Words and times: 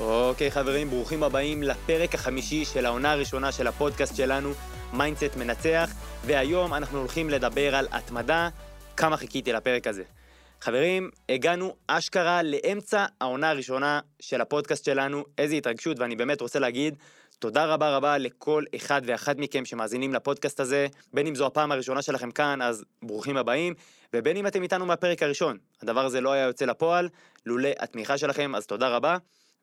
אוקיי 0.00 0.50
חברים, 0.50 0.90
ברוכים 0.90 1.22
הבאים 1.22 1.62
לפרק 1.62 2.14
החמישי 2.14 2.64
של 2.64 2.86
העונה 2.86 3.12
הראשונה 3.12 3.52
של 3.52 3.66
הפודקאסט 3.66 4.16
שלנו, 4.16 4.52
mindset 4.92 5.36
מנצח, 5.36 5.90
והיום 6.24 6.74
אנחנו 6.74 6.98
הולכים 6.98 7.30
לדבר 7.30 7.74
על 7.74 7.86
התמדה, 7.90 8.48
כמה 8.96 9.16
חיכיתי 9.16 9.52
לפרק 9.52 9.86
הזה. 9.86 10.02
חברים, 10.60 11.10
הגענו 11.28 11.74
אשכרה 11.86 12.42
לאמצע 12.42 13.06
העונה 13.20 13.50
הראשונה 13.50 14.00
של 14.20 14.40
הפודקאסט 14.40 14.84
שלנו, 14.84 15.24
איזה 15.38 15.54
התרגשות, 15.54 15.98
ואני 15.98 16.16
באמת 16.16 16.40
רוצה 16.40 16.58
להגיד 16.58 16.96
תודה 17.38 17.64
רבה 17.64 17.96
רבה 17.96 18.18
לכל 18.18 18.64
אחד 18.76 19.02
ואחת 19.04 19.36
מכם 19.38 19.64
שמאזינים 19.64 20.14
לפודקאסט 20.14 20.60
הזה, 20.60 20.86
בין 21.12 21.26
אם 21.26 21.34
זו 21.34 21.46
הפעם 21.46 21.72
הראשונה 21.72 22.02
שלכם 22.02 22.30
כאן, 22.30 22.62
אז 22.62 22.84
ברוכים 23.02 23.36
הבאים, 23.36 23.74
ובין 24.14 24.36
אם 24.36 24.46
אתם 24.46 24.62
איתנו 24.62 24.86
מהפרק 24.86 25.22
הראשון. 25.22 25.58
הדבר 25.82 26.04
הזה 26.04 26.20
לא 26.20 26.32
היה 26.32 26.46
יוצא 26.46 26.64
לפועל, 26.64 27.08
לולא 27.46 27.68
התמיכה 27.78 28.18
שלכם, 28.18 28.54
אז 28.54 28.66
תודה 28.66 28.88
רבה. 28.88 29.16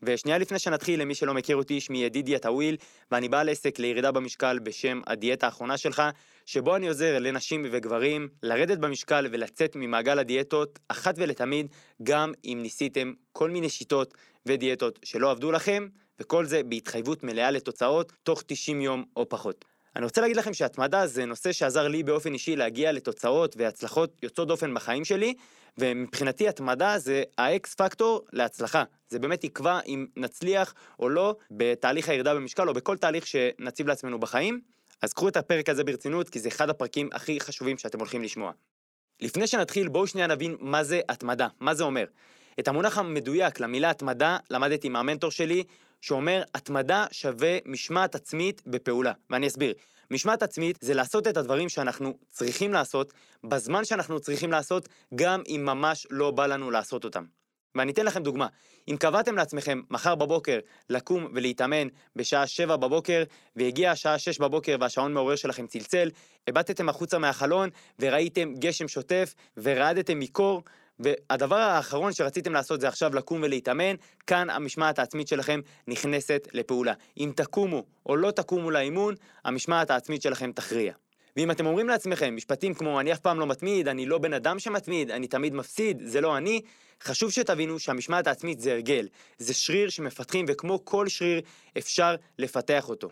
ושנייה 0.04 0.38
לפני 0.38 0.60
שנתחיל, 0.60 1.02
למי 1.02 1.16
שלא 1.16 1.34
מכיר 1.34 1.56
אותי, 1.56 1.82
שמי 1.82 2.04
ידידיה 2.04 2.40
טאוויל, 2.40 2.78
ואני 3.12 3.30
בעל 3.30 3.50
עסק 3.50 3.80
לירידה 3.80 4.12
במשקל 4.12 4.60
בשם 4.60 5.02
הדיאטה 5.08 5.46
האחרונה 5.46 5.78
שלך, 5.78 6.04
שבו 6.46 6.76
אני 6.76 6.88
עוזר 6.88 7.20
לנשים 7.20 7.66
וגברים 7.72 8.28
לרדת 8.44 8.78
במשקל 8.78 9.28
ולצאת 9.32 9.76
ממעגל 9.76 10.20
הדיאטות 10.20 10.80
אחת 10.88 11.16
ולתמיד, 11.18 11.68
גם 12.04 12.32
אם 12.46 12.60
ניסיתם 12.62 13.14
כל 13.32 13.50
מיני 13.50 13.70
שיטות 13.70 14.14
ודיאטות 14.46 15.00
שלא 15.06 15.32
עבדו 15.32 15.52
לכם, 15.52 15.88
וכל 16.20 16.46
זה 16.46 16.64
בהתחייבות 16.64 17.24
מלאה 17.24 17.52
לתוצאות 17.52 18.12
תוך 18.24 18.44
90 18.48 18.82
יום 18.82 19.04
או 19.16 19.30
פחות. 19.30 19.66
אני 19.98 20.06
רוצה 20.06 20.22
להגיד 20.22 20.38
לכם 20.38 20.54
שהתמדה 20.54 21.08
זה 21.08 21.26
נושא 21.26 21.52
שעזר 21.52 21.88
לי 21.88 22.04
באופן 22.04 22.34
אישי 22.34 22.56
להגיע 22.56 22.92
לתוצאות 22.92 23.58
והצלחות 23.58 24.24
יוצאות 24.24 24.48
דופן 24.48 24.74
בחיים 24.74 25.06
שלי, 25.06 25.34
ומבחינתי 25.78 26.48
התמדה 26.48 26.98
זה 26.98 27.24
האקס 27.38 27.76
פקטור 27.76 28.22
להצלחה. 28.34 28.84
זה 29.10 29.20
באמת 29.20 29.44
יקבע 29.44 29.80
אם 29.88 30.06
נצליח 30.18 30.74
או 31.00 31.10
לא 31.10 31.36
בתהליך 31.52 32.10
הירידה 32.10 32.36
במשקל 32.36 32.70
או 32.70 32.74
בכל 32.74 32.98
תהליך 32.98 33.28
שנציב 33.28 33.88
לעצמנו 33.88 34.20
בחיים. 34.20 34.62
אז 35.02 35.14
קחו 35.14 35.28
את 35.28 35.38
הפרק 35.38 35.70
הזה 35.70 35.84
ברצינות, 35.84 36.30
כי 36.30 36.40
זה 36.40 36.50
אחד 36.50 36.70
הפרקים 36.70 37.10
הכי 37.14 37.40
חשובים 37.40 37.78
שאתם 37.78 38.00
הולכים 38.00 38.24
לשמוע. 38.24 38.52
לפני 39.22 39.48
שנתחיל, 39.48 39.88
בואו 39.88 40.08
שנייה 40.08 40.28
נבין 40.28 40.56
מה 40.60 40.84
זה 40.84 41.02
התמדה, 41.10 41.48
מה 41.60 41.74
זה 41.74 41.84
אומר. 41.84 42.06
את 42.60 42.68
המונח 42.68 42.98
המדויק 42.98 43.60
למילה 43.60 43.90
התמדה 43.90 44.38
למדתי 44.50 44.90
מהמנטור 44.90 45.32
שלי, 45.32 45.64
שאומר 46.02 46.44
התמדה 46.56 47.06
שווה 47.12 47.58
משמעת 47.66 48.16
עצמית 48.16 48.62
בפעולה, 48.66 49.14
ואני 49.30 49.48
אסביר. 49.48 49.74
משמעת 50.12 50.44
עצמית 50.44 50.78
זה 50.82 50.94
לעשות 50.94 51.28
את 51.28 51.38
הדברים 51.38 51.70
שאנחנו 51.70 52.18
צריכים 52.30 52.74
לעשות, 52.74 53.14
בזמן 53.44 53.86
שאנחנו 53.86 54.20
צריכים 54.20 54.52
לעשות, 54.52 54.90
גם 55.16 55.42
אם 55.48 55.62
ממש 55.66 56.08
לא 56.10 56.32
בא 56.32 56.46
לנו 56.46 56.72
לעשות 56.72 57.04
אותם. 57.04 57.24
ואני 57.76 57.92
אתן 57.92 58.06
לכם 58.06 58.24
דוגמה. 58.24 58.48
אם 58.92 58.98
קבעתם 59.00 59.36
לעצמכם 59.36 59.82
מחר 59.90 60.16
בבוקר 60.16 60.60
לקום 60.90 61.28
ולהתאמן 61.34 61.88
בשעה 62.16 62.48
7 62.48 62.76
בבוקר, 62.76 63.24
והגיעה 63.56 63.92
השעה 63.92 64.20
6 64.20 64.40
בבוקר 64.40 64.76
והשעון 64.80 65.14
מעורר 65.14 65.36
שלכם 65.36 65.68
צלצל, 65.68 66.10
הבטתם 66.48 66.90
החוצה 66.90 67.18
מהחלון 67.18 67.70
וראיתם 68.00 68.54
גשם 68.54 68.88
שוטף 68.88 69.36
ורעדתם 69.58 70.20
מקור, 70.20 70.64
והדבר 71.00 71.56
האחרון 71.56 72.14
שרציתם 72.14 72.54
לעשות 72.54 72.82
זה 72.82 72.88
עכשיו 72.88 73.16
לקום 73.16 73.44
ולהתאמן, 73.44 73.96
כאן 74.28 74.50
המשמעת 74.50 75.00
העצמית 75.00 75.28
שלכם 75.28 75.60
נכנסת 75.88 76.48
לפעולה. 76.54 76.94
אם 77.18 77.32
תקומו 77.36 77.84
או 78.06 78.16
לא 78.16 78.32
תקומו 78.32 78.72
לאימון, 78.72 79.16
המשמעת 79.46 79.92
העצמית 79.92 80.22
שלכם 80.22 80.52
תכריע. 80.52 80.94
ואם 81.38 81.52
אתם 81.52 81.66
אומרים 81.66 81.88
לעצמכם 81.88 82.36
משפטים 82.36 82.74
כמו 82.74 83.00
אני 83.00 83.14
אף 83.14 83.20
פעם 83.20 83.40
לא 83.40 83.48
מתמיד, 83.48 83.88
אני 83.88 84.06
לא 84.06 84.18
בן 84.18 84.34
אדם 84.34 84.60
שמתמיד, 84.60 85.12
אני 85.12 85.28
תמיד 85.28 85.54
מפסיד, 85.54 86.02
זה 86.06 86.22
לא 86.22 86.38
אני, 86.38 86.62
חשוב 87.04 87.32
שתבינו 87.32 87.80
שהמשמעת 87.80 88.28
העצמית 88.28 88.60
זה 88.60 88.72
הרגל, 88.72 89.08
זה 89.38 89.54
שריר 89.54 89.90
שמפתחים 89.90 90.46
וכמו 90.48 90.86
כל 90.86 91.08
שריר 91.08 91.42
אפשר 91.78 92.16
לפתח 92.40 92.90
אותו. 92.90 93.10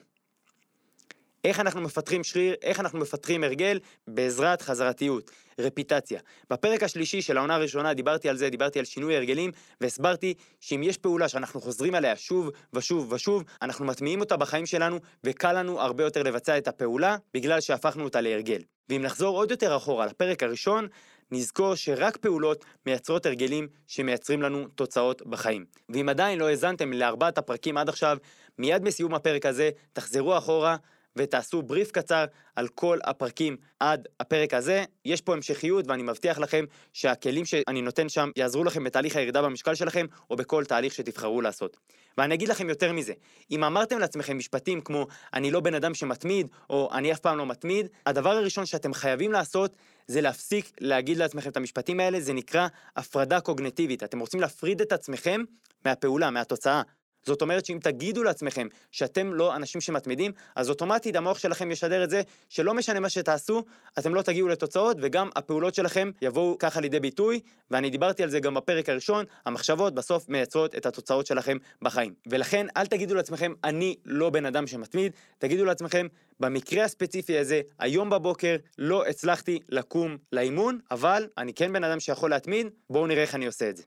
איך 1.43 1.59
אנחנו 1.59 1.81
מפתחים 1.81 2.23
שריר, 2.23 2.55
איך 2.61 2.79
אנחנו 2.79 2.99
מפתחים 2.99 3.43
הרגל, 3.43 3.79
בעזרת 4.07 4.61
חזרתיות, 4.61 5.31
רפיטציה. 5.59 6.19
בפרק 6.49 6.83
השלישי 6.83 7.21
של 7.21 7.37
העונה 7.37 7.55
הראשונה 7.55 7.93
דיברתי 7.93 8.29
על 8.29 8.37
זה, 8.37 8.49
דיברתי 8.49 8.79
על 8.79 8.85
שינוי 8.85 9.15
הרגלים, 9.15 9.51
והסברתי 9.81 10.33
שאם 10.59 10.83
יש 10.83 10.97
פעולה 10.97 11.27
שאנחנו 11.27 11.61
חוזרים 11.61 11.95
עליה 11.95 12.15
שוב 12.15 12.49
ושוב 12.73 13.11
ושוב, 13.13 13.43
אנחנו 13.61 13.85
מטמיעים 13.85 14.19
אותה 14.19 14.37
בחיים 14.37 14.65
שלנו, 14.65 14.99
וקל 15.23 15.59
לנו 15.59 15.81
הרבה 15.81 16.03
יותר 16.03 16.23
לבצע 16.23 16.57
את 16.57 16.67
הפעולה, 16.67 17.17
בגלל 17.33 17.61
שהפכנו 17.61 18.03
אותה 18.03 18.21
להרגל. 18.21 18.61
ואם 18.89 19.01
נחזור 19.01 19.37
עוד 19.37 19.51
יותר 19.51 19.77
אחורה 19.77 20.05
לפרק 20.05 20.43
הראשון, 20.43 20.87
נזכור 21.31 21.75
שרק 21.75 22.17
פעולות 22.17 22.65
מייצרות 22.85 23.25
הרגלים 23.25 23.67
שמייצרים 23.87 24.41
לנו 24.41 24.67
תוצאות 24.67 25.27
בחיים. 25.27 25.65
ואם 25.89 26.09
עדיין 26.09 26.39
לא 26.39 26.49
האזנתם 26.49 26.93
לארבעת 26.93 27.37
הפרקים 27.37 27.77
עד 27.77 27.89
עכשיו, 27.89 28.17
מיד 28.59 28.83
בסיום 28.83 29.13
הפרק 29.13 29.45
הזה 29.45 29.69
תחזרו 29.93 30.37
אחורה 30.37 30.75
ותעשו 31.15 31.61
בריף 31.61 31.91
קצר 31.91 32.25
על 32.55 32.67
כל 32.67 32.99
הפרקים 33.03 33.57
עד 33.79 34.07
הפרק 34.19 34.53
הזה. 34.53 34.83
יש 35.05 35.21
פה 35.21 35.33
המשכיות 35.33 35.87
ואני 35.87 36.03
מבטיח 36.03 36.39
לכם 36.39 36.65
שהכלים 36.93 37.45
שאני 37.45 37.81
נותן 37.81 38.09
שם 38.09 38.29
יעזרו 38.35 38.63
לכם 38.63 38.83
בתהליך 38.83 39.15
הירידה 39.15 39.41
במשקל 39.41 39.75
שלכם 39.75 40.05
או 40.29 40.35
בכל 40.35 40.65
תהליך 40.65 40.93
שתבחרו 40.93 41.41
לעשות. 41.41 41.77
ואני 42.17 42.35
אגיד 42.35 42.49
לכם 42.49 42.69
יותר 42.69 42.93
מזה, 42.93 43.13
אם 43.51 43.63
אמרתם 43.63 43.99
לעצמכם 43.99 44.37
משפטים 44.37 44.81
כמו 44.81 45.07
אני 45.33 45.51
לא 45.51 45.59
בן 45.59 45.73
אדם 45.73 45.93
שמתמיד 45.93 46.47
או 46.69 46.89
אני 46.93 47.11
אף 47.11 47.19
פעם 47.19 47.37
לא 47.37 47.45
מתמיד, 47.45 47.87
הדבר 48.05 48.29
הראשון 48.29 48.65
שאתם 48.65 48.93
חייבים 48.93 49.31
לעשות 49.31 49.75
זה 50.07 50.21
להפסיק 50.21 50.71
להגיד 50.81 51.17
לעצמכם 51.17 51.49
את 51.49 51.57
המשפטים 51.57 51.99
האלה, 51.99 52.19
זה 52.19 52.33
נקרא 52.33 52.67
הפרדה 52.95 53.39
קוגנטיבית. 53.39 54.03
אתם 54.03 54.19
רוצים 54.19 54.39
להפריד 54.39 54.81
את 54.81 54.91
עצמכם 54.91 55.43
מהפעולה, 55.85 56.29
מהתוצאה. 56.29 56.81
זאת 57.25 57.41
אומרת 57.41 57.65
שאם 57.65 57.79
תגידו 57.81 58.23
לעצמכם 58.23 58.67
שאתם 58.91 59.33
לא 59.33 59.55
אנשים 59.55 59.81
שמתמידים, 59.81 60.31
אז 60.55 60.69
אוטומטית 60.69 61.15
המוח 61.15 61.39
שלכם 61.39 61.71
ישדר 61.71 62.03
את 62.03 62.09
זה 62.09 62.21
שלא 62.49 62.73
משנה 62.73 62.99
מה 62.99 63.09
שתעשו, 63.09 63.63
אתם 63.99 64.15
לא 64.15 64.21
תגיעו 64.21 64.47
לתוצאות 64.47 64.97
וגם 65.01 65.29
הפעולות 65.35 65.75
שלכם 65.75 66.11
יבואו 66.21 66.57
ככה 66.59 66.81
לידי 66.81 66.99
ביטוי, 66.99 67.39
ואני 67.71 67.89
דיברתי 67.89 68.23
על 68.23 68.29
זה 68.29 68.39
גם 68.39 68.53
בפרק 68.53 68.89
הראשון, 68.89 69.25
המחשבות 69.45 69.95
בסוף 69.95 70.29
מייצרות 70.29 70.75
את 70.75 70.85
התוצאות 70.85 71.27
שלכם 71.27 71.57
בחיים. 71.81 72.13
ולכן 72.27 72.67
אל 72.77 72.85
תגידו 72.85 73.15
לעצמכם, 73.15 73.53
אני 73.63 73.95
לא 74.05 74.29
בן 74.29 74.45
אדם 74.45 74.67
שמתמיד, 74.67 75.11
תגידו 75.37 75.65
לעצמכם, 75.65 76.07
במקרה 76.39 76.83
הספציפי 76.83 77.37
הזה, 77.37 77.61
היום 77.79 78.09
בבוקר 78.09 78.55
לא 78.77 79.05
הצלחתי 79.05 79.59
לקום 79.69 80.17
לאימון, 80.31 80.79
אבל 80.91 81.27
אני 81.37 81.53
כן 81.53 81.73
בן 81.73 81.83
אדם 81.83 81.99
שיכול 81.99 82.29
להתמיד, 82.29 82.67
בואו 82.89 83.07
נראה 83.07 83.21
איך 83.21 83.35
אני 83.35 83.45
עושה 83.45 83.69
את 83.69 83.77
זה. 83.77 83.83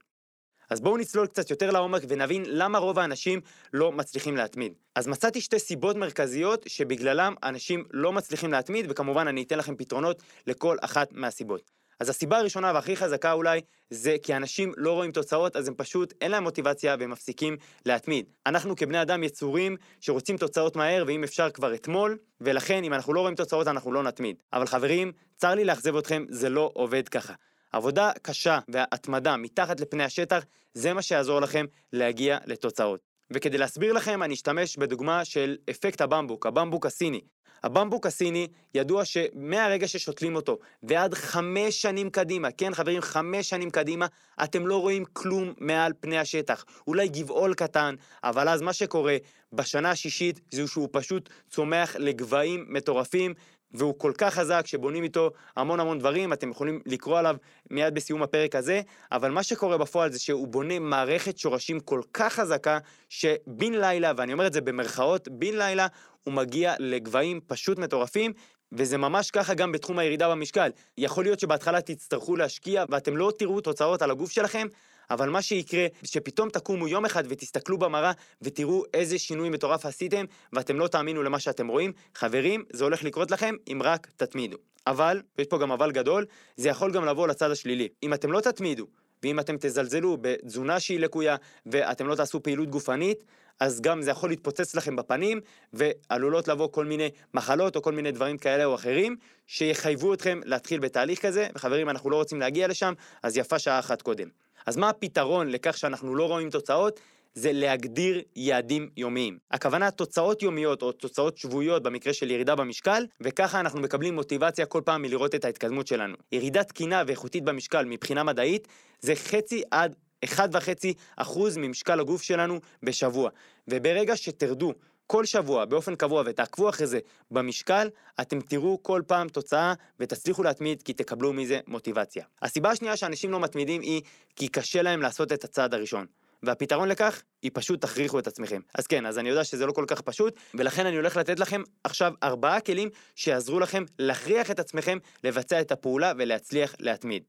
אז 0.70 0.80
בואו 0.80 0.96
נצלול 0.96 1.26
קצת 1.26 1.50
יותר 1.50 1.70
לעומק 1.70 2.02
ונבין 2.08 2.42
למה 2.46 2.78
רוב 2.78 2.98
האנשים 2.98 3.40
לא 3.72 3.92
מצליחים 3.92 4.36
להתמיד. 4.36 4.72
אז 4.94 5.06
מצאתי 5.06 5.40
שתי 5.40 5.58
סיבות 5.58 5.96
מרכזיות 5.96 6.64
שבגללם 6.66 7.34
אנשים 7.42 7.84
לא 7.90 8.12
מצליחים 8.12 8.52
להתמיד, 8.52 8.86
וכמובן 8.88 9.28
אני 9.28 9.42
אתן 9.42 9.58
לכם 9.58 9.76
פתרונות 9.76 10.22
לכל 10.46 10.76
אחת 10.80 11.12
מהסיבות. 11.12 11.78
אז 12.00 12.08
הסיבה 12.08 12.38
הראשונה 12.38 12.72
והכי 12.74 12.96
חזקה 12.96 13.32
אולי, 13.32 13.60
זה 13.90 14.16
כי 14.22 14.36
אנשים 14.36 14.72
לא 14.76 14.92
רואים 14.92 15.12
תוצאות, 15.12 15.56
אז 15.56 15.68
הם 15.68 15.74
פשוט, 15.74 16.14
אין 16.20 16.30
להם 16.30 16.42
מוטיבציה 16.42 16.96
והם 16.98 17.10
מפסיקים 17.10 17.56
להתמיד. 17.86 18.26
אנחנו 18.46 18.76
כבני 18.76 19.02
אדם 19.02 19.22
יצורים 19.22 19.76
שרוצים 20.00 20.36
תוצאות 20.36 20.76
מהר, 20.76 21.04
ואם 21.06 21.24
אפשר 21.24 21.50
כבר 21.50 21.74
אתמול, 21.74 22.18
ולכן 22.40 22.84
אם 22.84 22.94
אנחנו 22.94 23.14
לא 23.14 23.20
רואים 23.20 23.34
תוצאות 23.34 23.68
אנחנו 23.68 23.92
לא 23.92 24.02
נתמיד. 24.02 24.36
אבל 24.52 24.66
חברים, 24.66 25.12
צר 25.36 25.54
לי 25.54 25.64
לאכזב 25.64 25.96
אתכם, 25.96 26.24
זה 26.28 26.48
לא 26.48 26.70
עובד 26.74 27.08
ככה. 27.08 27.34
עבודה 27.72 28.10
קשה 28.22 28.58
והתמדה 28.68 29.36
מתחת 29.36 29.80
לפני 29.80 30.04
השטח, 30.04 30.44
זה 30.74 30.92
מה 30.94 31.02
שיעזור 31.02 31.40
לכם 31.40 31.66
להגיע 31.92 32.38
לתוצאות. 32.46 33.00
וכדי 33.30 33.58
להסביר 33.58 33.92
לכם, 33.92 34.22
אני 34.22 34.34
אשתמש 34.34 34.76
בדוגמה 34.76 35.24
של 35.24 35.56
אפקט 35.70 36.00
הבמבוק, 36.00 36.46
הבמבוק 36.46 36.86
הסיני. 36.86 37.20
הבמבוק 37.64 38.06
הסיני 38.06 38.46
ידוע 38.74 39.04
שמהרגע 39.04 39.88
ששותלים 39.88 40.36
אותו 40.36 40.58
ועד 40.82 41.14
חמש 41.14 41.82
שנים 41.82 42.10
קדימה, 42.10 42.50
כן 42.50 42.74
חברים, 42.74 43.00
חמש 43.00 43.50
שנים 43.50 43.70
קדימה, 43.70 44.06
אתם 44.44 44.66
לא 44.66 44.80
רואים 44.80 45.04
כלום 45.12 45.52
מעל 45.58 45.93
פני 46.00 46.19
השטח. 46.19 46.64
אולי 46.87 47.08
גבעול 47.08 47.54
קטן, 47.54 47.94
אבל 48.25 48.48
אז 48.48 48.62
מה 48.62 48.72
שקורה 48.72 49.16
בשנה 49.52 49.90
השישית 49.90 50.40
זה 50.50 50.66
שהוא 50.66 50.88
פשוט 50.93 51.28
צומח 51.50 51.96
לגבהים 51.96 52.64
מטורפים, 52.69 53.34
והוא 53.73 53.94
כל 53.99 54.12
כך 54.19 54.35
חזק 54.35 54.67
שבונים 54.67 55.05
איתו 55.05 55.31
המון 55.56 55.81
המון 55.81 55.99
דברים, 55.99 56.32
אתם 56.32 56.50
יכולים 56.50 56.81
לקרוא 56.87 57.19
עליו 57.19 57.37
מיד 57.70 57.94
בסיום 57.94 58.23
הפרק 58.23 58.55
הזה, 58.55 58.81
אבל 59.12 59.31
מה 59.31 59.43
שקורה 59.43 59.79
בפועל 59.79 60.12
זה 60.12 60.19
שהוא 60.19 60.49
בונה 60.49 60.79
מערכת 60.79 61.38
שורשים 61.38 61.81
כל 61.81 62.00
כך 62.12 62.32
חזקה, 62.32 62.79
שבן 63.09 63.73
לילה, 63.73 64.12
ואני 64.17 64.32
אומר 64.32 64.47
את 64.47 64.53
זה 64.53 64.61
במרכאות, 64.61 65.29
בן 65.29 65.55
לילה, 65.55 65.87
הוא 66.25 66.35
מגיע 66.35 66.75
לגבהים 66.79 67.41
פשוט 67.47 67.79
מטורפים, 67.79 68.32
וזה 68.73 68.99
ממש 68.99 69.31
ככה 69.31 69.55
גם 69.55 69.73
בתחום 69.73 69.99
הירידה 69.99 70.31
במשקל. 70.31 70.70
יכול 70.99 71.25
להיות 71.25 71.41
שבהתחלה 71.41 71.81
תצטרכו 71.81 72.37
להשקיע 72.37 72.85
ואתם 72.88 73.17
לא 73.17 73.32
תראו 73.38 73.61
תוצאות 73.61 74.03
על 74.03 74.11
הגוף 74.11 74.31
שלכם, 74.31 74.67
אבל 75.10 75.28
מה 75.31 75.43
שיקרה, 75.43 75.87
שפתאום 76.05 76.50
תקומו 76.50 76.88
יום 76.88 77.05
אחד 77.05 77.25
ותסתכלו 77.28 77.78
במראה 77.78 78.12
ותראו 78.43 78.84
איזה 78.94 79.19
שינוי 79.19 79.49
מטורף 79.50 79.87
עשיתם, 79.87 80.25
ואתם 80.52 80.78
לא 80.78 80.88
תאמינו 80.88 81.22
למה 81.22 81.40
שאתם 81.40 81.69
רואים. 81.69 81.93
חברים, 82.14 82.64
זה 82.72 82.84
הולך 82.84 83.05
לקרות 83.05 83.31
לכם 83.31 83.55
אם 83.72 83.81
רק 83.84 84.08
תתמידו. 84.16 84.56
אבל, 84.87 85.22
ויש 85.38 85.46
פה 85.46 85.58
גם 85.58 85.72
אבל 85.72 85.93
גדול, 85.93 86.26
זה 86.56 86.69
יכול 86.69 86.93
גם 86.93 87.05
לבוא 87.05 87.28
לצד 87.28 87.50
השלילי. 87.50 87.88
אם 88.02 88.14
אתם 88.14 88.32
לא 88.32 88.40
תתמידו, 88.40 88.87
ואם 89.22 89.40
אתם 89.40 89.56
תזלזלו 89.60 90.16
בתזונה 90.20 90.81
שהיא 90.81 91.00
לקויה, 91.00 91.37
ואתם 91.66 92.06
לא 92.06 92.14
תעשו 92.14 92.43
פעילות 92.43 92.70
גופנית, 92.70 93.25
אז 93.60 93.81
גם 93.81 94.02
זה 94.02 94.10
יכול 94.10 94.31
להתפוצץ 94.31 94.75
לכם 94.75 94.96
בפנים, 94.96 95.40
ועלולות 95.72 96.49
לבוא 96.49 96.69
כל 96.69 96.84
מיני 96.84 97.10
מחלות 97.34 97.76
או 97.76 97.82
כל 97.82 97.93
מיני 97.93 98.10
דברים 98.10 98.38
כאלה 98.38 98.64
או 98.64 98.75
אחרים, 98.75 99.16
שיחייבו 99.46 100.14
אתכם 100.14 100.40
להתחיל 100.44 100.81
בתהליך 100.81 101.22
כזה, 101.22 101.49
וחברים, 101.55 101.88
אנחנו 101.88 102.10
לא 102.10 102.16
רוצים 102.16 102.40
להגיע 102.40 102.69
לשם, 102.69 102.93
אז 103.22 103.37
יפה 103.37 103.58
שעה 103.58 103.78
אחת 103.78 104.02
קודם. 104.02 104.28
אז 104.69 104.76
מה 104.76 104.88
הפתרון 104.88 105.49
לכך 105.50 105.79
שאנחנו 105.79 106.15
לא 106.15 106.25
רואים 106.25 106.50
תוצאות? 106.50 107.00
זה 107.35 107.53
להגדיר 107.53 108.23
יעדים 108.37 108.91
יומיים. 108.97 109.38
הכוונה 109.50 109.91
תוצאות 109.91 110.43
יומיות 110.43 110.82
או 110.82 110.93
תוצאות 110.93 111.38
שבועיות 111.38 111.82
במקרה 111.82 112.12
של 112.12 112.31
ירידה 112.31 112.55
במשקל, 112.55 113.06
וככה 113.20 113.61
אנחנו 113.61 113.81
מקבלים 113.81 114.15
מוטיבציה 114.15 114.67
כל 114.67 114.82
פעם 114.85 115.03
מלראות 115.03 115.35
את 115.35 115.44
ההתקדמות 115.44 115.87
שלנו. 115.87 116.17
ירידה 116.32 116.65
תקינה 116.65 117.03
ואיכותית 117.06 117.44
במשקל 117.44 117.85
מבחינה 117.85 118.23
מדעית 118.23 118.69
זה 119.00 119.15
חצי 119.15 119.62
עד 119.70 119.94
1.5% 120.25 121.38
ממשקל 121.56 122.00
הגוף 122.00 122.23
שלנו 122.23 122.61
בשבוע. 122.82 123.31
וברגע 123.69 124.17
שתרדו 124.17 124.73
כל 125.10 125.25
שבוע 125.25 125.64
באופן 125.64 125.94
קבוע 125.94 126.22
ותעקבו 126.26 126.69
אחרי 126.69 126.87
זה 126.87 126.99
במשקל, 127.31 127.88
אתם 128.20 128.40
תראו 128.40 128.82
כל 128.82 129.02
פעם 129.06 129.28
תוצאה 129.28 129.75
ותצליחו 130.00 130.43
להתמיד 130.43 130.82
כי 130.82 130.93
תקבלו 130.93 131.32
מזה 131.32 131.60
מוטיבציה. 131.66 132.25
הסיבה 132.43 132.70
השנייה 132.70 132.96
שאנשים 132.96 133.31
לא 133.31 133.40
מתמידים 133.40 133.81
היא 133.82 134.02
כי 134.37 134.49
קשה 134.49 134.82
להם 134.82 135.02
לעשות 135.02 135.32
את 135.32 135.44
הצעד 135.44 135.75
הראשון. 135.75 136.06
והפתרון 136.43 136.88
לכך 136.88 137.22
היא 137.43 137.50
פשוט 137.55 137.81
תכריחו 137.81 138.19
את 138.19 138.26
עצמכם. 138.26 138.60
אז 138.75 138.87
כן, 138.87 139.06
אז 139.06 139.19
אני 139.19 139.28
יודע 139.28 139.44
שזה 139.44 139.66
לא 139.66 139.72
כל 139.72 139.84
כך 139.88 140.00
פשוט, 140.00 140.34
ולכן 140.55 140.87
אני 140.87 140.96
הולך 140.96 141.16
לתת 141.16 141.40
לכם 141.40 141.62
עכשיו 141.84 142.12
ארבעה 142.22 142.60
כלים 142.60 142.88
שיעזרו 143.14 143.60
לכם 143.60 143.84
להכריח 143.99 144.50
את 144.50 144.60
עצמכם 144.60 144.99
לבצע 145.25 145.60
את 145.60 145.72
הפעולה 145.72 146.12
ולהצליח 146.19 146.75
להתמיד. 146.81 147.22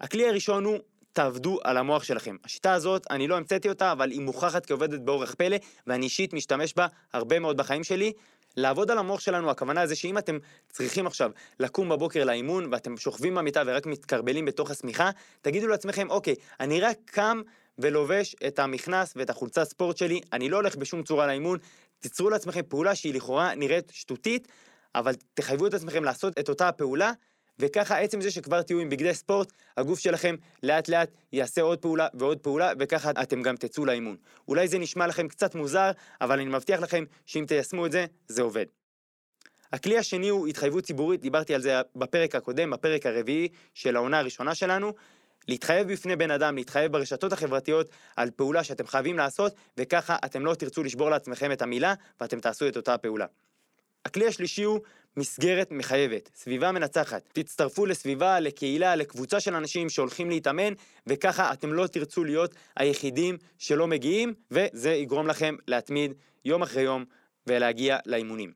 הכלי 0.00 0.28
הראשון 0.28 0.64
הוא 0.64 0.78
תעבדו 1.12 1.58
על 1.64 1.76
המוח 1.76 2.04
שלכם. 2.04 2.36
השיטה 2.44 2.72
הזאת, 2.72 3.06
אני 3.10 3.28
לא 3.28 3.36
המצאתי 3.36 3.68
אותה, 3.68 3.92
אבל 3.92 4.10
היא 4.10 4.20
מוכחת 4.20 4.66
כעובדת 4.66 5.00
באורך 5.00 5.34
פלא, 5.34 5.56
ואני 5.86 6.04
אישית 6.04 6.32
משתמש 6.32 6.74
בה 6.74 6.86
הרבה 7.12 7.38
מאוד 7.38 7.56
בחיים 7.56 7.84
שלי. 7.84 8.12
לעבוד 8.56 8.90
על 8.90 8.98
המוח 8.98 9.20
שלנו, 9.20 9.50
הכוונה 9.50 9.86
זה 9.86 9.96
שאם 9.96 10.18
אתם 10.18 10.38
צריכים 10.72 11.06
עכשיו 11.06 11.30
לקום 11.60 11.88
בבוקר 11.88 12.24
לאימון, 12.24 12.72
ואתם 12.72 12.96
שוכבים 12.96 13.34
במיטה 13.34 13.62
ורק 13.66 13.86
מתקרבלים 13.86 14.44
בתוך 14.44 14.70
השמיכה, 14.70 15.10
תגידו 15.42 15.66
לעצמכם, 15.66 16.10
אוקיי, 16.10 16.34
אני 16.60 16.80
רק 16.80 16.96
קם 17.04 17.42
ולובש 17.78 18.36
את 18.46 18.58
המכנס 18.58 19.12
ואת 19.16 19.30
החולצת 19.30 19.64
ספורט 19.64 19.96
שלי, 19.96 20.20
אני 20.32 20.48
לא 20.48 20.56
הולך 20.56 20.76
בשום 20.76 21.02
צורה 21.02 21.26
לאימון, 21.26 21.58
תיצרו 22.00 22.30
לעצמכם 22.30 22.60
פעולה 22.68 22.94
שהיא 22.94 23.14
לכאורה 23.14 23.54
נראית 23.54 23.92
שטותית, 23.94 24.48
אבל 24.94 25.14
תחייבו 25.34 25.66
את 25.66 25.74
עצמכם 25.74 26.04
לעשות 26.04 26.38
את 26.38 26.48
אותה 26.48 26.68
הפעולה, 26.68 27.12
וככה 27.58 27.98
עצם 27.98 28.20
זה 28.20 28.30
שכבר 28.30 28.62
תהיו 28.62 28.80
עם 28.80 28.88
בגדי 28.88 29.14
ספורט, 29.14 29.52
הגוף 29.76 29.98
שלכם 29.98 30.34
לאט 30.62 30.88
לאט 30.88 31.10
יעשה 31.32 31.62
עוד 31.62 31.78
פעולה 31.78 32.08
ועוד 32.14 32.38
פעולה, 32.38 32.72
וככה 32.78 33.10
אתם 33.10 33.42
גם 33.42 33.56
תצאו 33.56 33.84
לאימון. 33.84 34.16
אולי 34.48 34.68
זה 34.68 34.78
נשמע 34.78 35.06
לכם 35.06 35.28
קצת 35.28 35.54
מוזר, 35.54 35.90
אבל 36.20 36.40
אני 36.40 36.50
מבטיח 36.50 36.80
לכם 36.80 37.04
שאם 37.26 37.44
תיישמו 37.48 37.86
את 37.86 37.92
זה, 37.92 38.06
זה 38.28 38.42
עובד. 38.42 38.66
הכלי 39.72 39.98
השני 39.98 40.28
הוא 40.28 40.48
התחייבות 40.48 40.84
ציבורית, 40.84 41.20
דיברתי 41.20 41.54
על 41.54 41.60
זה 41.60 41.80
בפרק 41.96 42.34
הקודם, 42.34 42.70
בפרק 42.70 43.06
הרביעי 43.06 43.48
של 43.74 43.96
העונה 43.96 44.18
הראשונה 44.18 44.54
שלנו. 44.54 44.92
להתחייב 45.48 45.92
בפני 45.92 46.16
בן 46.16 46.30
אדם, 46.30 46.56
להתחייב 46.56 46.92
ברשתות 46.92 47.32
החברתיות 47.32 47.90
על 48.16 48.30
פעולה 48.36 48.64
שאתם 48.64 48.86
חייבים 48.86 49.18
לעשות, 49.18 49.54
וככה 49.76 50.16
אתם 50.24 50.44
לא 50.44 50.54
תרצו 50.54 50.82
לשבור 50.82 51.10
לעצמכם 51.10 51.52
את 51.52 51.62
המילה, 51.62 51.94
ואתם 52.20 52.40
תעשו 52.40 52.68
את 52.68 52.76
אותה 52.76 52.94
הפעולה. 52.94 53.26
הכלי 54.04 54.26
השלישי 54.26 54.62
הוא 54.62 54.80
מסגרת 55.18 55.70
מחייבת, 55.70 56.30
סביבה 56.34 56.72
מנצחת. 56.72 57.22
תצטרפו 57.32 57.86
לסביבה, 57.86 58.40
לקהילה, 58.40 58.96
לקבוצה 58.96 59.40
של 59.40 59.54
אנשים 59.54 59.88
שהולכים 59.88 60.30
להתאמן, 60.30 60.72
וככה 61.06 61.52
אתם 61.52 61.72
לא 61.72 61.86
תרצו 61.86 62.24
להיות 62.24 62.54
היחידים 62.76 63.36
שלא 63.58 63.86
מגיעים, 63.86 64.34
וזה 64.50 64.90
יגרום 64.90 65.26
לכם 65.26 65.56
להתמיד 65.68 66.12
יום 66.44 66.62
אחרי 66.62 66.82
יום 66.82 67.04
ולהגיע 67.46 67.98
לאימונים. 68.06 68.52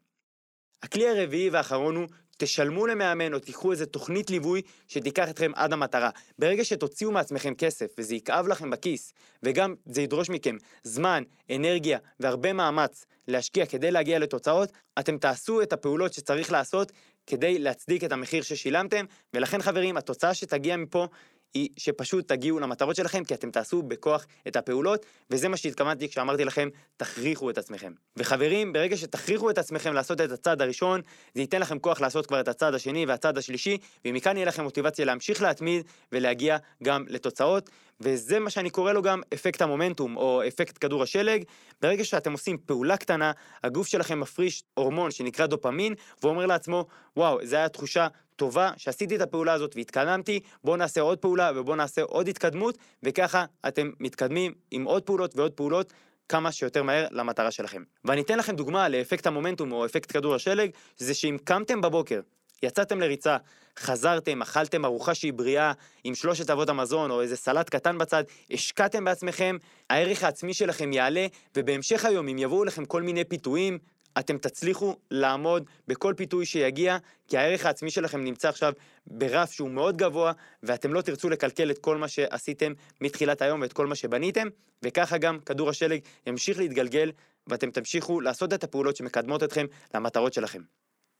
הכלי 0.83 1.09
הרביעי 1.09 1.51
והאחרון 1.51 1.97
הוא 1.97 2.09
תשלמו 2.43 2.87
למאמן 2.87 3.35
או 3.35 3.39
תיקחו 3.39 3.73
איזה 3.73 3.87
תוכנית 3.87 4.31
ליווי 4.31 4.63
שתיקח 4.89 5.31
אתכם 5.31 5.53
עד 5.55 5.73
המטרה. 5.73 6.11
ברגע 6.39 6.65
שתוציאו 6.65 7.11
מעצמכם 7.11 7.55
כסף 7.55 7.87
וזה 7.99 8.15
יכאב 8.15 8.47
לכם 8.47 8.71
בכיס, 8.71 9.13
וגם 9.43 9.75
זה 9.87 10.03
ידרוש 10.03 10.31
מכם 10.31 10.57
זמן, 10.83 11.23
אנרגיה 11.51 11.99
והרבה 12.21 12.53
מאמץ 12.53 13.07
להשקיע 13.29 13.67
כדי 13.67 13.91
להגיע 13.91 14.19
לתוצאות, 14.19 14.73
אתם 14.99 15.19
תעשו 15.19 15.63
את 15.63 15.73
הפעולות 15.73 16.13
שצריך 16.13 16.53
לעשות 16.53 16.93
כדי 17.27 17.59
להצדיק 17.59 18.05
את 18.05 18.13
המחיר 18.13 18.43
ששילמתם, 18.43 19.05
ולכן 19.35 19.63
חברים, 19.63 19.97
התוצאה 19.97 20.35
שתגיע 20.35 20.77
מפה 20.77 21.07
היא 21.55 21.69
שפשוט 21.77 22.29
תגיעו 22.29 22.61
למטרות 22.61 22.97
שלכם, 22.97 23.25
כי 23.25 23.35
אתם 23.35 23.51
תעשו 23.51 23.83
בכוח 23.83 24.27
את 24.49 24.57
הפעולות, 24.57 25.07
וזה 25.31 25.49
מה 25.49 25.57
שהתכוונתי 25.57 26.09
כשאמרתי 26.09 26.45
לכם, 26.45 26.69
תכריחו 26.97 27.51
את 27.51 27.59
עצמכם. 27.59 27.93
וחברים, 28.17 28.73
ברגע 28.73 28.97
שתכריחו 28.97 29.51
את 29.51 29.59
עצמכם 29.59 29.93
לעשות 29.93 30.21
את 30.21 30.33
הצעד 30.33 30.63
הראשון, 30.63 31.01
זה 31.35 31.41
ייתן 31.41 31.61
לכם 31.61 31.79
כוח 31.79 32.01
לעשות 32.01 32.27
כבר 32.27 32.41
את 32.41 32.49
הצעד 32.49 32.75
השני 32.75 33.07
והצעד 33.07 33.39
השלישי, 33.39 33.79
ומכאן 34.05 34.37
יהיה 34.37 34.47
לכם 34.47 34.63
מוטיבציה 34.63 35.05
להמשיך 35.05 35.43
להתמיד 35.43 35.87
ולהגיע 36.13 36.57
גם 36.83 37.05
לתוצאות, 37.09 37.71
וזה 38.01 38.39
מה 38.39 38.51
שאני 38.51 38.71
קורא 38.71 38.93
לו 38.93 39.03
גם 39.03 39.21
אפקט 39.35 39.63
המומנטום, 39.63 40.17
או 40.17 40.43
אפקט 40.49 40.79
כדור 40.81 41.03
השלג. 41.03 41.45
ברגע 41.83 42.05
שאתם 42.05 42.33
עושים 42.33 42.59
פעולה 42.67 42.97
קטנה, 42.97 43.33
הגוף 43.65 43.87
שלכם 43.87 44.21
מפריש 44.21 44.63
הורמון 44.75 45.11
שנקרא 45.11 45.47
דופמין, 45.47 45.95
ואומר 46.23 46.47
לעצמו, 46.47 46.87
וואו, 47.17 47.39
זו 47.47 47.57
הייתה 47.57 47.69
תחושה 47.69 48.09
טובה 48.37 48.71
שעשיתי 48.77 49.17
את 49.17 49.21
הפעולה 49.21 49.53
הזאת 49.53 49.77
והתקדמתי, 49.77 50.41
בואו 50.65 50.77
נעשה 50.77 51.01
עוד 51.01 51.19
פעולה 51.19 51.51
ובואו 51.57 51.77
נעשה 51.77 52.03
עוד 52.03 52.29
התקדמות, 52.29 52.79
וככה 53.03 53.45
אתם 53.69 53.91
מתקדמים 54.01 54.53
עם 54.71 54.85
עוד 54.85 55.03
פעולות 55.03 55.37
ועוד 55.37 55.53
פעולות. 55.53 55.93
כמה 56.29 56.53
שיותר 56.53 56.83
מהר 56.83 57.07
למטרה 57.11 57.51
שלכם. 57.51 57.83
ואני 58.05 58.21
אתן 58.21 58.39
לכם 58.39 58.57
דוגמה 58.57 58.89
לאפקט 58.89 59.27
המומנטום 59.27 59.73
או 59.73 59.87
אפקט 59.87 60.13
כדור 60.13 60.35
השלג, 60.35 60.71
זה 60.97 61.15
שאם 61.15 61.37
קמתם 61.45 61.81
בבוקר, 61.81 62.21
יצאתם 62.63 63.01
לריצה, 63.01 63.37
חזרתם, 63.79 64.43
אכלתם 64.43 64.85
ארוחה 64.85 65.15
שהיא 65.15 65.33
בריאה 65.33 65.73
עם 66.05 66.15
שלושת 66.15 66.51
אבות 66.51 66.69
המזון 66.69 67.11
או 67.11 67.21
איזה 67.21 67.37
סלט 67.37 67.69
קטן 67.69 67.99
בצד, 67.99 68.25
השקעתם 68.51 69.05
בעצמכם, 69.05 69.57
הערך 69.91 70.25
העצמי 70.25 70.55
שלכם 70.55 70.93
יעלה, 70.93 71.27
ובהמשך 71.57 72.05
היום 72.05 72.29
אם 72.29 72.39
יבואו 72.39 72.65
לכם 72.65 72.85
כל 72.85 73.03
מיני 73.03 73.25
פיתויים, 73.25 73.79
אתם 74.19 74.39
תצליחו 74.39 74.97
לעמוד 75.11 75.65
בכל 75.89 76.15
פיתוי 76.17 76.47
שיגיע, 76.47 76.99
כי 77.29 77.39
הערך 77.39 77.67
העצמי 77.67 77.91
שלכם 77.91 78.25
נמצא 78.25 78.49
עכשיו 78.49 78.73
ברף 79.07 79.53
שהוא 79.53 79.71
מאוד 79.71 79.97
גבוה, 79.97 80.33
ואתם 80.63 80.93
לא 80.95 81.01
תרצו 81.01 81.29
לקלקל 81.31 81.71
את 81.71 81.79
כל 81.79 81.97
מה 81.97 82.09
שעשיתם 82.09 82.73
מתחילת 83.01 83.43
היום 83.43 83.61
ואת 83.61 83.73
כל 83.73 83.87
מה 83.87 83.95
שבניתם, 83.95 84.49
וככה 84.83 85.19
גם 85.19 85.39
כדור 85.41 85.71
השלג 85.71 86.01
ימשיך 86.27 86.59
להתגלגל, 86.59 87.13
ואתם 87.47 87.71
תמשיכו 87.71 88.21
לעשות 88.21 88.53
את 88.53 88.65
הפעולות 88.65 88.97
שמקדמות 88.97 89.43
אתכם 89.43 89.67
למטרות 89.95 90.33
שלכם. 90.33 90.63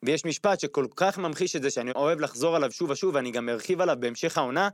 ויש 0.05 0.25
משפט 0.25 0.61
שכל 0.61 0.87
כך 0.97 1.19
ממחיש 1.19 1.57
את 1.57 1.63
זה 1.63 1.71
שאני 1.71 1.91
אוהב 1.91 2.21
לחזור 2.21 2.57
עליו 2.57 2.73
שוב 2.73 2.91
ושוב, 2.91 3.15
ואני 3.15 3.31
גם 3.31 3.49
ארחיב 3.49 3.81
עליו 3.81 3.97
בהמשך 4.01 4.39
העונה, 4.39 4.69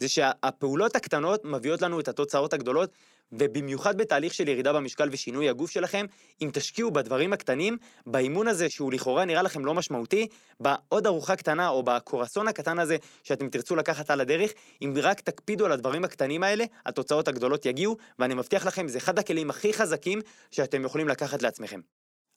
זה 0.00 0.08
שהפעולות 0.08 0.96
הקטנות 0.96 1.44
מביאות 1.44 1.82
לנו 1.82 2.00
את 2.00 2.08
התוצאות 2.08 2.52
הגדולות, 2.52 2.90
ובמיוחד 3.32 3.98
בתהליך 3.98 4.34
של 4.34 4.48
ירידה 4.48 4.72
במשקל 4.72 5.08
ושינוי 5.12 5.48
הגוף 5.48 5.70
שלכם, 5.70 6.06
אם 6.42 6.50
תשקיעו 6.52 6.90
בדברים 6.90 7.32
הקטנים, 7.32 7.76
באימון 8.06 8.48
הזה 8.48 8.70
שהוא 8.70 8.92
לכאורה 8.92 9.24
נראה 9.24 9.42
לכם 9.42 9.64
לא 9.64 9.74
משמעותי, 9.74 10.26
בעוד 10.60 11.06
ארוחה 11.06 11.36
קטנה 11.36 11.68
או 11.68 11.82
בקורסון 11.82 12.48
הקטן 12.48 12.78
הזה 12.78 12.96
שאתם 13.22 13.48
תרצו 13.48 13.76
לקחת 13.76 14.10
על 14.10 14.20
הדרך, 14.20 14.52
אם 14.82 14.94
רק 15.02 15.20
תקפידו 15.20 15.66
על 15.66 15.72
הדברים 15.72 16.04
הקטנים 16.04 16.42
האלה, 16.42 16.64
התוצאות 16.86 17.28
הגדולות 17.28 17.66
יגיעו, 17.66 17.96
ואני 18.18 18.34
מבטיח 18.34 18.66
לכם, 18.66 18.88
זה 18.88 18.98
אחד 18.98 19.18
הכלים 19.18 19.50
הכי 19.50 19.72
חזקים 19.72 20.20
שאתם 20.50 20.84
יכולים 20.84 21.08
לקחת 21.08 21.42
לעצמכם. 21.42 21.80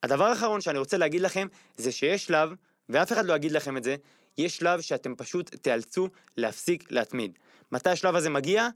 הדבר 0.03 0.25
האחרון 0.25 0.61
שאני 0.61 0.77
רוצה 0.77 0.97
להגיד 0.97 1.21
לכם, 1.21 1.47
זה 1.77 1.91
שיש 1.91 2.25
שלב, 2.25 2.49
ואף 2.89 3.11
אחד 3.11 3.25
לא 3.25 3.33
יגיד 3.33 3.51
לכם 3.51 3.77
את 3.77 3.83
זה, 3.83 3.95
יש 4.37 4.57
שלב 4.57 4.81
שאתם 4.81 5.15
פשוט 5.15 5.55
תיאלצו 5.55 6.07
להפסיק 6.37 6.91
להתמיד. 6.91 7.37
מתי 7.71 7.89
השלב 7.89 8.15
הזה 8.15 8.29
מגיע? 8.29 8.67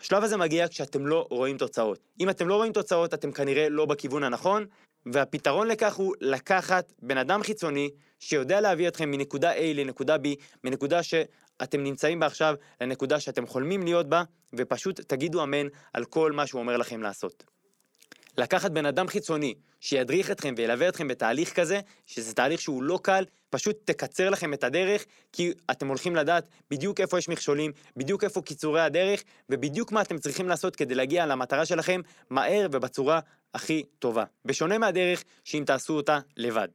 השלב 0.00 0.24
הזה 0.24 0.36
מגיע 0.36 0.68
כשאתם 0.68 1.06
לא 1.06 1.26
רואים 1.30 1.58
תוצאות. 1.58 1.98
אם 2.20 2.30
אתם 2.30 2.48
לא 2.48 2.56
רואים 2.56 2.72
תוצאות, 2.72 3.14
אתם 3.14 3.32
כנראה 3.32 3.68
לא 3.68 3.86
בכיוון 3.86 4.24
הנכון, 4.24 4.66
והפתרון 5.06 5.68
לכך 5.68 5.94
הוא 5.94 6.14
לקחת 6.20 6.92
בן 7.02 7.18
אדם 7.18 7.42
חיצוני 7.42 7.90
שיודע 8.20 8.60
להביא 8.60 8.88
אתכם 8.88 9.10
מנקודה 9.10 9.54
A 9.54 9.60
לנקודה 9.74 10.16
B, 10.16 10.28
מנקודה 10.64 11.02
שאתם 11.02 11.82
נמצאים 11.82 12.20
בה 12.20 12.26
עכשיו 12.26 12.54
לנקודה 12.80 13.20
שאתם 13.20 13.46
חולמים 13.46 13.82
להיות 13.82 14.08
בה, 14.08 14.22
ופשוט 14.52 15.00
תגידו 15.00 15.42
אמן 15.42 15.66
על 15.92 16.04
כל 16.04 16.32
מה 16.32 16.46
שהוא 16.46 16.60
אומר 16.60 16.76
לכם 16.76 17.02
לעשות. 17.02 17.53
לקחת 18.38 18.70
בן 18.70 18.86
אדם 18.86 19.08
חיצוני 19.08 19.54
שידריך 19.80 20.30
אתכם 20.30 20.54
וילווה 20.56 20.88
אתכם 20.88 21.08
בתהליך 21.08 21.52
כזה, 21.52 21.80
שזה 22.06 22.34
תהליך 22.34 22.60
שהוא 22.60 22.82
לא 22.82 22.98
קל, 23.02 23.24
פשוט 23.50 23.76
תקצר 23.84 24.30
לכם 24.30 24.54
את 24.54 24.64
הדרך, 24.64 25.04
כי 25.32 25.52
אתם 25.70 25.88
הולכים 25.88 26.16
לדעת 26.16 26.48
בדיוק 26.70 27.00
איפה 27.00 27.18
יש 27.18 27.28
מכשולים, 27.28 27.72
בדיוק 27.96 28.24
איפה 28.24 28.42
קיצורי 28.42 28.80
הדרך, 28.80 29.22
ובדיוק 29.50 29.92
מה 29.92 30.02
אתם 30.02 30.18
צריכים 30.18 30.48
לעשות 30.48 30.76
כדי 30.76 30.94
להגיע 30.94 31.26
למטרה 31.26 31.66
שלכם 31.66 32.00
מהר 32.30 32.66
ובצורה 32.72 33.20
הכי 33.54 33.82
טובה. 33.98 34.24
בשונה 34.44 34.78
מהדרך 34.78 35.24
שאם 35.44 35.62
תעשו 35.66 35.96
אותה 35.96 36.18
לבד. 36.36 36.68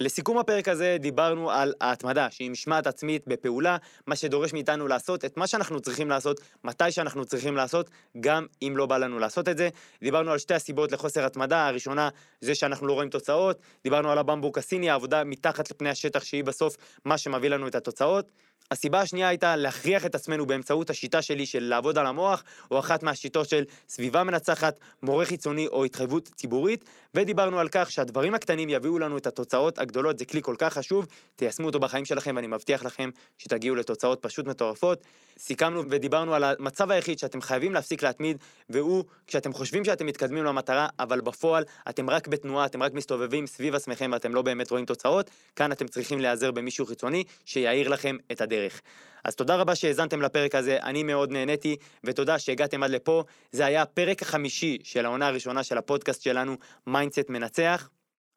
לסיכום 0.00 0.38
הפרק 0.38 0.68
הזה 0.68 0.96
דיברנו 1.00 1.50
על 1.50 1.74
ההתמדה, 1.80 2.30
שהיא 2.30 2.50
משמעת 2.50 2.86
עצמית 2.86 3.26
בפעולה, 3.26 3.76
מה 4.06 4.16
שדורש 4.16 4.52
מאיתנו 4.52 4.88
לעשות 4.88 5.24
את 5.24 5.36
מה 5.36 5.46
שאנחנו 5.46 5.80
צריכים 5.80 6.10
לעשות, 6.10 6.40
מתי 6.64 6.92
שאנחנו 6.92 7.24
צריכים 7.24 7.56
לעשות, 7.56 7.90
גם 8.20 8.46
אם 8.62 8.74
לא 8.76 8.86
בא 8.86 8.98
לנו 8.98 9.18
לעשות 9.18 9.48
את 9.48 9.56
זה. 9.56 9.68
דיברנו 10.02 10.30
על 10.30 10.38
שתי 10.38 10.54
הסיבות 10.54 10.92
לחוסר 10.92 11.26
התמדה, 11.26 11.66
הראשונה 11.66 12.08
זה 12.40 12.54
שאנחנו 12.54 12.86
לא 12.86 12.92
רואים 12.92 13.10
תוצאות, 13.10 13.58
דיברנו 13.84 14.10
על 14.10 14.18
הבמבוק 14.18 14.58
הסיני, 14.58 14.90
העבודה 14.90 15.24
מתחת 15.24 15.70
לפני 15.70 15.90
השטח 15.90 16.24
שהיא 16.24 16.44
בסוף 16.44 16.76
מה 17.04 17.18
שמביא 17.18 17.48
לנו 17.48 17.68
את 17.68 17.74
התוצאות. 17.74 18.30
הסיבה 18.70 19.00
השנייה 19.00 19.28
הייתה 19.28 19.56
להכריח 19.56 20.06
את 20.06 20.14
עצמנו 20.14 20.46
באמצעות 20.46 20.90
השיטה 20.90 21.22
שלי 21.22 21.46
של 21.46 21.62
לעבוד 21.62 21.98
על 21.98 22.06
המוח, 22.06 22.44
או 22.70 22.78
אחת 22.78 23.02
מהשיטות 23.02 23.48
של 23.48 23.64
סביבה 23.88 24.24
מנצחת, 24.24 24.80
מורה 25.02 25.24
חיצוני 25.24 25.66
או 25.66 25.84
התחייבות 25.84 26.30
ציבורית, 26.34 26.84
ודיברנו 27.14 27.58
על 27.58 27.68
כך 27.72 27.90
שהדברים 27.90 28.34
הקטנים 28.34 28.68
יביאו 28.68 28.98
לנו 28.98 29.18
את 29.18 29.26
התוצאות 29.26 29.78
הגדולות, 29.78 30.18
זה 30.18 30.24
כלי 30.24 30.42
כל 30.42 30.54
כך 30.58 30.72
חשוב, 30.72 31.06
תיישמו 31.36 31.66
אותו 31.66 31.80
בחיים 31.80 32.04
שלכם 32.04 32.32
ואני 32.36 32.46
מבטיח 32.46 32.84
לכם 32.84 33.10
שתגיעו 33.38 33.76
לתוצאות 33.76 34.22
פשוט 34.22 34.46
מטורפות. 34.46 35.02
סיכמנו 35.38 35.82
ודיברנו 35.90 36.34
על 36.34 36.44
המצב 36.44 36.90
היחיד 36.90 37.18
שאתם 37.18 37.40
חייבים 37.40 37.74
להפסיק 37.74 38.02
להתמיד, 38.02 38.36
והוא 38.70 39.04
כשאתם 39.26 39.52
חושבים 39.52 39.84
שאתם 39.84 40.06
מתקדמים 40.06 40.44
למטרה, 40.44 40.88
אבל 40.98 41.20
בפועל 41.20 41.64
אתם 41.88 42.10
רק 42.10 42.28
בתנועה, 42.28 42.66
אתם 42.66 42.82
רק 42.82 42.92
מסתובבים 42.92 43.46
סביב 43.46 43.74
עצמכם 43.74 44.10
ואתם 44.12 44.34
לא 44.34 44.42
באמת 44.42 44.70
רואים 44.70 44.84
תוצאות, 44.84 45.30
כאן 45.56 45.72
אתם 45.72 45.88
צריכים 45.88 46.20
להיעזר 46.20 46.50
במישהו 46.50 46.86
חיצוני 46.86 47.24
שיאיר 47.44 47.88
לכם 47.88 48.16
את 48.32 48.40
הדרך. 48.40 48.57
הדרך. 48.58 48.80
אז 49.24 49.34
תודה 49.36 49.56
רבה 49.56 49.74
שהאזנתם 49.74 50.22
לפרק 50.22 50.54
הזה, 50.54 50.78
אני 50.82 51.02
מאוד 51.02 51.32
נהניתי, 51.32 51.76
ותודה 52.04 52.38
שהגעתם 52.38 52.82
עד 52.82 52.90
לפה. 52.90 53.24
זה 53.52 53.66
היה 53.66 53.82
הפרק 53.82 54.22
החמישי 54.22 54.78
של 54.82 55.06
העונה 55.06 55.26
הראשונה 55.26 55.62
של 55.62 55.78
הפודקאסט 55.78 56.22
שלנו, 56.22 56.56
mindset 56.86 57.30
מנצח. 57.30 57.88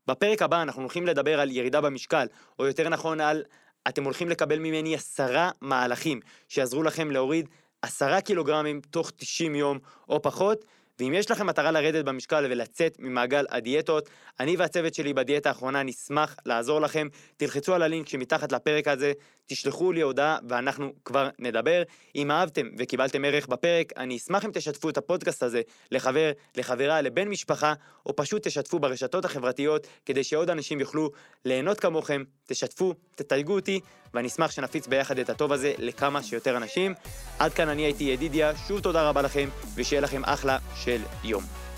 בפרק 0.08 0.42
הבא 0.42 0.62
אנחנו 0.62 0.82
הולכים 0.82 1.08
לדבר 1.08 1.40
על 1.40 1.52
ירידה 1.52 1.82
במשקל, 1.82 2.28
או 2.60 2.66
יותר 2.66 2.90
נכון 2.90 3.22
על 3.22 3.44
אתם 3.88 4.04
הולכים 4.04 4.30
לקבל 4.30 4.60
ממני 4.60 4.96
עשרה 4.96 5.52
מהלכים 5.62 6.20
שיעזרו 6.48 6.84
לכם 6.84 7.12
להוריד 7.12 7.50
עשרה 7.82 8.22
קילוגרמים 8.22 8.82
תוך 8.90 9.12
90 9.16 9.56
יום 9.56 9.80
או 10.10 10.22
פחות. 10.22 10.66
ואם 11.02 11.14
יש 11.14 11.32
לכם 11.32 11.48
מטרה 11.48 11.72
לרדת 11.72 12.06
במשקל 12.06 12.48
ולצאת 12.50 12.98
ממעגל 13.00 13.46
הדיאטות, 13.50 14.10
אני 14.40 14.56
והצוות 14.56 14.94
שלי 14.94 15.14
בדיאטה 15.14 15.50
האחרונה 15.50 15.84
נשמח 15.84 16.36
לעזור 16.46 16.82
לכם. 16.82 17.08
תלחצו 17.38 17.74
על 17.74 17.82
הלינק 17.82 18.10
שמתחת 18.10 18.52
לפרק 18.52 18.88
הזה, 18.88 19.14
תשלחו 19.46 19.92
לי 19.92 20.02
הודעה 20.02 20.38
ואנחנו 20.50 20.94
כבר 21.06 21.30
נדבר. 21.40 21.84
אם 22.16 22.32
אהבתם 22.32 22.68
וקיבלתם 22.78 23.26
ערך 23.26 23.48
בפרק, 23.48 23.94
אני 23.98 24.18
אשמח 24.18 24.46
אם 24.46 24.52
תשתפו 24.54 24.90
את 24.90 24.98
הפודקאסט 24.98 25.44
הזה 25.44 25.62
לחבר, 25.92 26.32
לחברה, 26.58 27.02
לבן 27.02 27.28
משפחה, 27.28 27.74
או 28.06 28.16
פשוט 28.16 28.48
תשתפו 28.48 28.80
ברשתות 28.80 29.26
החברתיות 29.26 29.88
כדי 30.06 30.24
שעוד 30.24 30.50
אנשים 30.50 30.80
יוכלו 30.80 31.12
ליהנות 31.46 31.80
כמוכם. 31.80 32.24
תשתפו, 32.52 32.94
תתייגו 33.16 33.56
אותי, 33.56 33.80
ואני 34.14 34.28
אשמח 34.28 34.52
שנפיץ 34.52 34.88
ביחד 34.88 35.20
את 35.20 35.30
הטוב 35.30 35.52
הזה 35.52 35.74
לכמה 35.78 36.24
שיותר 36.24 36.58
אנשים. 36.58 36.94
עד 37.40 37.54
כאן 37.54 37.70
אני 37.70 37.82
הייתי 37.82 38.04
ידידיה, 38.04 38.52
שוב 38.68 38.80
תודה 38.80 39.10
רבה 39.10 39.22
לכם, 39.22 39.50
ושיהיה 39.76 40.02
לכם 40.02 40.22
אחלה 40.26 40.58
של 40.76 41.02
יום. 41.24 41.71